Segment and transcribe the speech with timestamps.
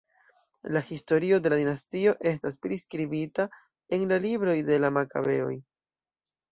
[0.63, 3.49] La historio de la dinastio estas priskribita
[3.99, 5.55] en la Libroj de la Makabeoj.